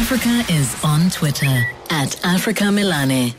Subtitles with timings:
[0.00, 3.34] Africa is on Twitter at Africa Melane.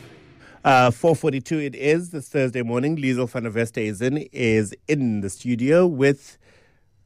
[0.62, 2.96] Uh, 442 it is this Thursday morning.
[2.96, 6.36] Liesl van der Westhuizen is in the studio with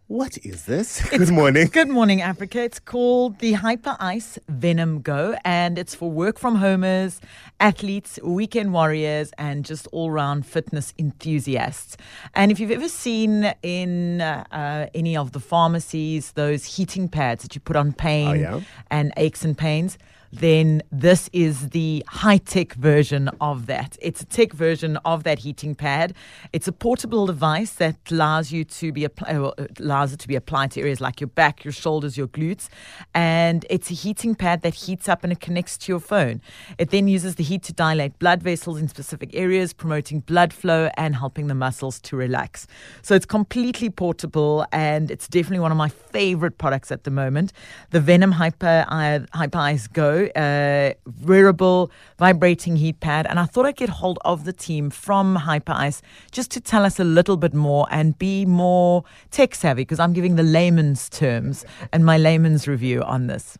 [0.06, 1.00] what is this?
[1.10, 1.68] Good morning.
[1.68, 2.62] Good morning, Africa.
[2.62, 7.20] It's called the Hyperice Venom Go, and it's for work from homers,
[7.58, 11.96] athletes, weekend warriors, and just all round fitness enthusiasts.
[12.34, 17.42] And if you've ever seen in uh, uh, any of the pharmacies those heating pads
[17.42, 18.60] that you put on pain Oh, yeah?
[18.90, 19.96] and aches and pains,
[20.40, 23.96] then this is the high tech version of that.
[24.02, 26.14] It's a tech version of that heating pad.
[26.52, 30.72] It's a portable device that allows you to be uh, allows it to be applied
[30.72, 32.68] to areas like your back, your shoulders, your glutes,
[33.14, 36.40] and it's a heating pad that heats up and it connects to your phone.
[36.78, 40.90] It then uses the heat to dilate blood vessels in specific areas, promoting blood flow
[40.96, 42.66] and helping the muscles to relax.
[43.02, 47.52] So it's completely portable and it's definitely one of my favorite products at the moment.
[47.90, 53.76] The Venom Hyper uh, Hyper Go, uh, wearable vibrating heat pad, and I thought I'd
[53.76, 57.86] get hold of the team from Hyperice just to tell us a little bit more
[57.90, 63.02] and be more tech savvy because I'm giving the layman's terms and my layman's review
[63.02, 63.58] on this.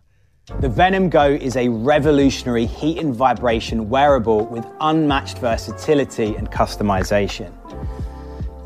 [0.60, 7.50] The Venom Go is a revolutionary heat and vibration wearable with unmatched versatility and customization.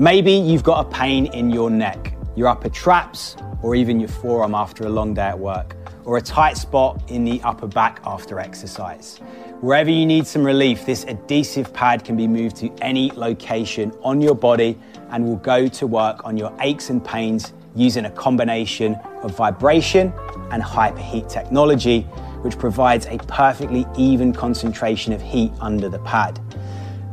[0.00, 4.54] Maybe you've got a pain in your neck, your upper traps, or even your forearm
[4.54, 8.38] after a long day at work, or a tight spot in the upper back after
[8.40, 9.18] exercise.
[9.60, 14.20] Wherever you need some relief, this adhesive pad can be moved to any location on
[14.20, 14.78] your body
[15.10, 20.12] and will go to work on your aches and pains using a combination of vibration
[20.50, 22.02] and hyperheat technology,
[22.42, 26.40] which provides a perfectly even concentration of heat under the pad.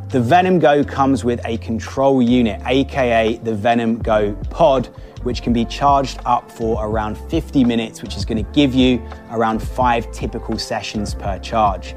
[0.09, 4.87] The Venom Go comes with a control unit, aka the Venom Go Pod,
[5.25, 9.03] which can be charged up for around 50 minutes, which is going to give you
[9.31, 11.95] around five typical sessions per charge.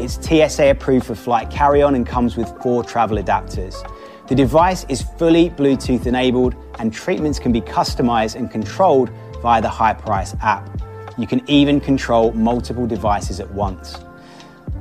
[0.00, 3.76] It's TSA approved for flight carry on and comes with four travel adapters.
[4.28, 9.10] The device is fully Bluetooth enabled, and treatments can be customized and controlled
[9.42, 10.80] via the Hyperice app.
[11.18, 13.98] You can even control multiple devices at once.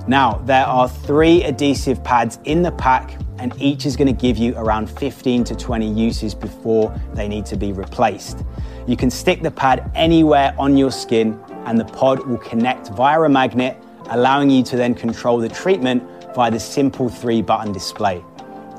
[0.09, 4.37] Now, there are three adhesive pads in the pack, and each is going to give
[4.37, 8.43] you around 15 to 20 uses before they need to be replaced.
[8.87, 13.21] You can stick the pad anywhere on your skin, and the pod will connect via
[13.21, 13.77] a magnet,
[14.09, 16.01] allowing you to then control the treatment
[16.33, 18.25] via the simple three button display.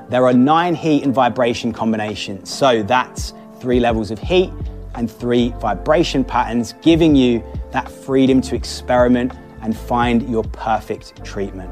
[0.08, 4.50] There are nine heat and vibration combinations, so that's three levels of heat
[4.97, 9.32] and three vibration patterns, giving you that freedom to experiment
[9.62, 11.71] and find your perfect treatment.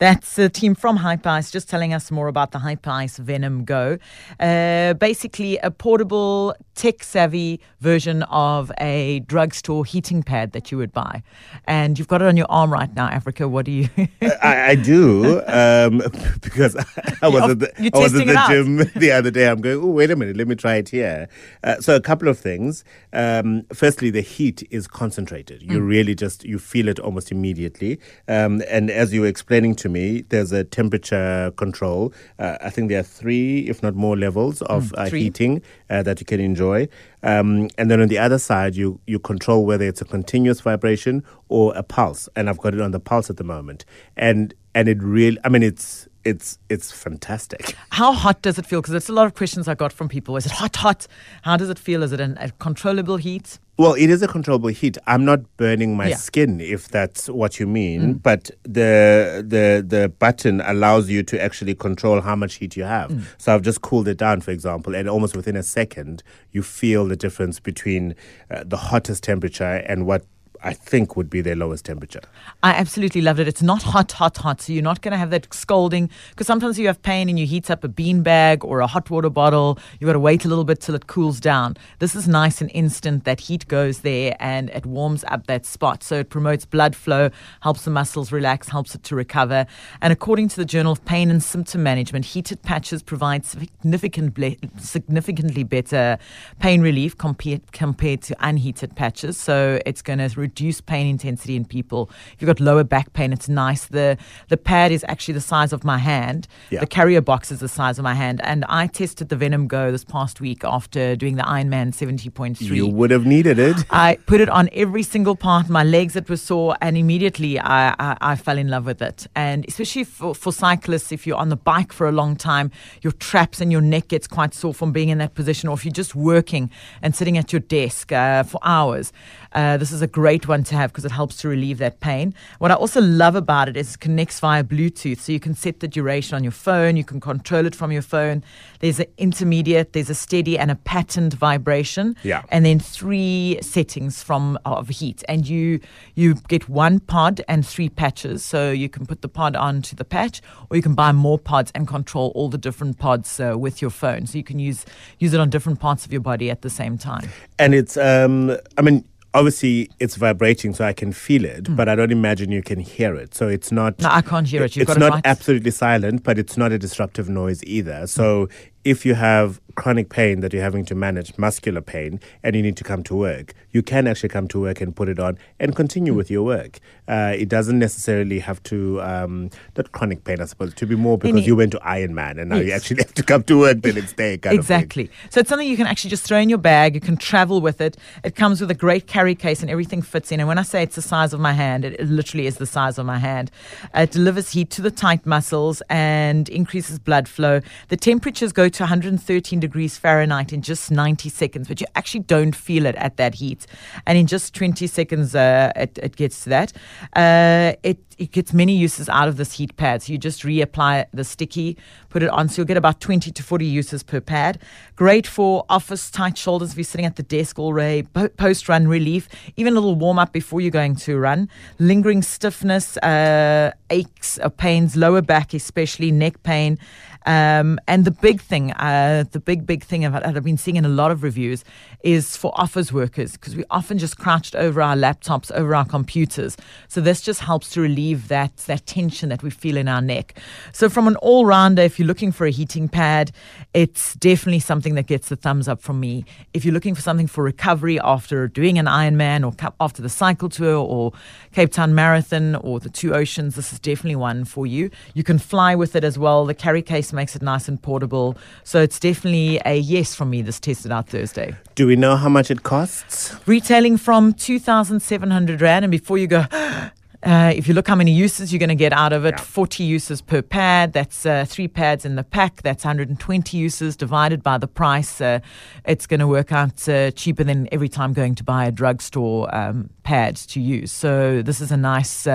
[0.00, 3.98] That's the team from Hyperice just telling us more about the Hyperice Venom Go.
[4.40, 10.94] Uh, basically, a portable, tech savvy version of a drugstore heating pad that you would
[10.94, 11.22] buy.
[11.66, 13.46] And you've got it on your arm right now, Africa.
[13.46, 13.90] What do you.
[14.42, 15.98] I, I do um,
[16.40, 16.76] because
[17.20, 18.48] I was You're- at the, I was at the out.
[18.48, 19.48] gym the other day.
[19.50, 19.82] I'm going.
[19.82, 20.34] Oh, wait a minute.
[20.34, 21.28] Let me try it here.
[21.62, 22.84] Uh, so a couple of things.
[23.12, 25.60] Um, firstly, the heat is concentrated.
[25.60, 25.72] Mm.
[25.72, 28.00] You really just you feel it almost immediately.
[28.28, 32.12] Um, and as you were explaining to me, there's a temperature control.
[32.38, 36.20] Uh, I think there are three, if not more, levels of Mm, heating uh, that
[36.20, 36.88] you can enjoy.
[37.22, 41.22] Um, and then on the other side, you you control whether it's a continuous vibration
[41.48, 42.28] or a pulse.
[42.34, 43.84] And I've got it on the pulse at the moment,
[44.16, 47.74] and and it really, I mean, it's it's it's fantastic.
[47.90, 48.80] How hot does it feel?
[48.80, 50.36] Because that's a lot of questions I got from people.
[50.36, 51.06] Is it hot, hot?
[51.42, 52.02] How does it feel?
[52.02, 53.58] Is it an, a controllable heat?
[53.78, 54.98] Well, it is a controllable heat.
[55.06, 56.16] I'm not burning my Yeah.
[56.16, 58.14] skin, if that's what you mean.
[58.14, 63.34] But the the the button allows you to actually control how much heat you have.
[63.38, 66.22] So I've just cooled it down, for example, and almost within a second,
[66.52, 68.14] you feel the difference between
[68.50, 70.24] uh, the hottest temperature and what
[70.62, 72.20] I think would be their lowest temperature.
[72.62, 73.48] I absolutely loved it.
[73.48, 74.60] It's not hot, hot, hot.
[74.60, 77.46] So you're not going to have that scolding because sometimes you have pain and you
[77.46, 79.78] heat up a bean bag or a hot water bottle.
[79.98, 81.76] You've got to wait a little bit till it cools down.
[81.98, 83.24] This is nice and instant.
[83.24, 86.02] That heat goes there and it warms up that spot.
[86.02, 87.30] So it promotes blood flow,
[87.62, 89.66] helps the muscles relax, helps it to recover.
[90.02, 94.56] And according to the Journal of Pain and Symptom Management, heated patches provide significant ble-
[94.76, 96.18] significantly better
[96.58, 99.38] pain relief compared, compared to unheated patches.
[99.38, 102.10] So it's going to reduce pain intensity in people.
[102.34, 103.86] If you've got lower back pain, it's nice.
[103.86, 104.16] The
[104.48, 106.48] the pad is actually the size of my hand.
[106.70, 106.80] Yeah.
[106.80, 108.40] The carrier box is the size of my hand.
[108.42, 112.60] And I tested the Venom Go this past week after doing the Ironman 70.3.
[112.60, 113.76] You would have needed it.
[113.90, 117.60] I put it on every single part, of my legs it was sore, and immediately
[117.60, 119.28] I, I, I fell in love with it.
[119.36, 122.70] And especially for, for cyclists, if you're on the bike for a long time,
[123.02, 125.84] your traps and your neck gets quite sore from being in that position, or if
[125.84, 126.70] you're just working
[127.02, 129.12] and sitting at your desk uh, for hours.
[129.52, 132.34] Uh, this is a great one to have because it helps to relieve that pain.
[132.58, 135.80] What I also love about it is it connects via Bluetooth, so you can set
[135.80, 138.44] the duration on your phone, you can control it from your phone.
[138.80, 142.16] There's an intermediate, there's a steady, and a patterned vibration.
[142.22, 142.42] Yeah.
[142.50, 145.80] And then three settings from of heat, and you
[146.14, 148.44] you get one pod and three patches.
[148.44, 151.72] So you can put the pod onto the patch, or you can buy more pods
[151.74, 154.26] and control all the different pods uh, with your phone.
[154.26, 154.84] So you can use
[155.18, 157.28] use it on different parts of your body at the same time.
[157.58, 159.04] And it's, um, I mean,
[159.34, 161.76] obviously it's vibrating so I can feel it, hmm.
[161.76, 163.34] but I don't imagine you can hear it.
[163.34, 163.98] So it's not.
[164.00, 164.76] No, I can't hear it.
[164.76, 168.06] You've it's not absolutely silent, but it's not a disruptive noise either.
[168.06, 168.52] So hmm.
[168.84, 172.76] If you have chronic pain that you're having to manage, muscular pain, and you need
[172.76, 175.76] to come to work, you can actually come to work and put it on and
[175.76, 176.80] continue with your work.
[177.06, 181.18] Uh, it doesn't necessarily have to, um, not chronic pain, I suppose, to be more
[181.18, 183.92] because you went to Ironman and now you actually have to come to work the
[183.92, 184.38] next day.
[184.38, 185.10] Kind Of Exactly.
[185.30, 186.94] So it's something you can actually just throw in your bag.
[186.94, 187.96] You can travel with it.
[188.24, 190.40] It comes with a great carry case and everything fits in.
[190.40, 192.66] And when I say it's the size of my hand, it, it literally is the
[192.66, 193.50] size of my hand.
[193.94, 197.60] Uh, it delivers heat to the tight muscles and increases blood flow.
[197.88, 202.54] The temperatures go to 113 degrees Fahrenheit in just 90 seconds, but you actually don't
[202.54, 203.66] feel it at that heat.
[204.06, 206.72] And in just 20 seconds, uh, it, it gets to that.
[207.14, 210.02] Uh, it it gets many uses out of this heat pad.
[210.02, 211.78] So you just reapply the sticky,
[212.10, 212.50] put it on.
[212.50, 214.60] So you'll get about 20 to 40 uses per pad.
[214.94, 218.02] Great for office tight shoulders if you're sitting at the desk all day,
[218.36, 219.26] post run relief,
[219.56, 221.48] even a little warm up before you're going to run.
[221.78, 226.78] Lingering stiffness, uh, aches, uh, pains, lower back, especially neck pain.
[227.24, 230.84] Um, and the big thing, uh, the big, big thing that I've been seeing in
[230.84, 231.64] a lot of reviews
[232.02, 236.56] is for office workers because we often just crouched over our laptops, over our computers.
[236.88, 240.38] So this just helps to relieve that, that tension that we feel in our neck.
[240.72, 243.32] So from an all rounder, if you're looking for a heating pad,
[243.74, 246.24] it's definitely something that gets the thumbs up from me.
[246.54, 250.48] If you're looking for something for recovery after doing an Ironman or after the cycle
[250.48, 251.12] tour or
[251.52, 254.90] Cape Town Marathon or the Two Oceans, this is definitely one for you.
[255.14, 256.44] You can fly with it as well.
[256.46, 258.36] The carry case makes it nice and portable.
[258.64, 261.54] So it's definitely a yes from me this tested out Thursday.
[261.74, 263.34] Do we know how much it costs?
[263.46, 265.84] Retailing from 2,700 Rand.
[265.84, 266.44] And before you go,
[267.22, 269.42] Uh, if you look how many uses you're going to get out of it, Yeah.
[269.44, 270.94] 40 uses per pad.
[270.94, 272.62] That's uh, three pads in the pack.
[272.62, 275.20] That's 120 uses divided by the price.
[275.20, 275.40] Uh,
[275.84, 279.54] it's going to work out uh, cheaper than every time going to buy a drugstore
[279.54, 280.92] um, pad to use.
[280.92, 282.26] So this is a nice.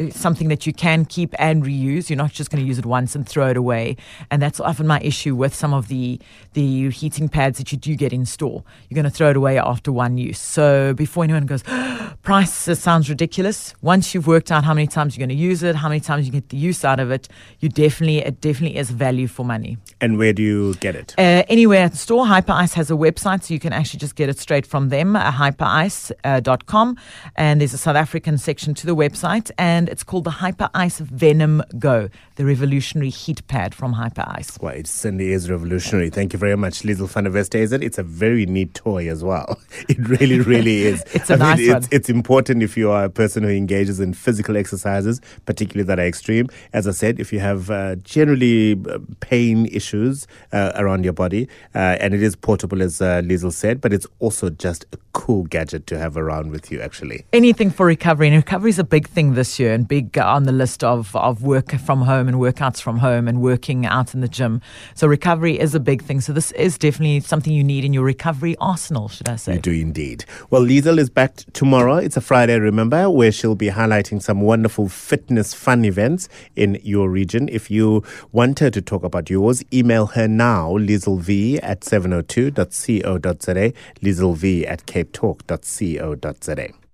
[0.00, 2.10] Uh, Something that you can keep and reuse.
[2.10, 3.96] You're not just going to use it once and throw it away.
[4.30, 6.20] And that's often my issue with some of the
[6.54, 8.64] the heating pads that you do get in store.
[8.88, 10.38] You're going to throw it away after one use.
[10.38, 11.62] So before anyone goes,
[12.22, 13.74] price this sounds ridiculous.
[13.82, 16.26] Once you've worked out how many times you're going to use it, how many times
[16.26, 17.28] you get the use out of it,
[17.60, 19.78] you definitely it definitely is value for money.
[20.00, 21.14] And where do you get it?
[21.18, 24.28] Uh, anywhere at the store, Hyperice has a website, so you can actually just get
[24.28, 26.96] it straight from them, uh, hyperice.com.
[27.36, 31.62] and there's a South African section to the website, and it's called the Hyperice Venom
[31.78, 34.60] Go, the revolutionary heat pad from Hyperice.
[34.60, 36.10] Well, it certainly is revolutionary.
[36.10, 37.82] Thank you very much, Liesl van der Westhuizen.
[37.82, 39.60] It's a very neat toy as well.
[39.88, 41.04] It really, really is.
[41.14, 41.82] It's a I nice it's, one.
[41.90, 46.06] It's important if you are a person who engages in physical exercises, particularly that are
[46.06, 46.48] extreme.
[46.72, 51.48] As I said, if you have uh, generally uh, pain issues uh, around your body,
[51.74, 55.44] uh, and it is portable, as uh, Liesl said, but it's also just a cool
[55.44, 57.24] gadget to have around with you, actually.
[57.32, 60.44] Anything for recovery, and recovery is a big thing this year, and big uh, on
[60.44, 64.22] the list of, of work from home and workouts from home and working out in
[64.22, 64.60] the gym.
[64.94, 66.20] So recovery is a big thing.
[66.20, 69.54] So this is definitely something you need in your recovery arsenal, should I say?
[69.54, 70.24] You do indeed.
[70.50, 71.96] Well, Liesl is back tomorrow.
[71.96, 77.10] It's a Friday, remember, where she'll be highlighting some wonderful fitness fun events in your
[77.10, 77.48] region.
[77.50, 78.02] If you
[78.32, 86.85] want her to talk about yours, email her now, lieslv at 702.co.za, lieslv at capetalk.co.za.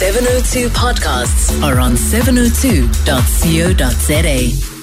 [0.00, 4.79] 702 podcasts are on 702.co.za.